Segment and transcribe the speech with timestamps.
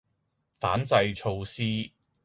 [0.59, 1.91] 反制措施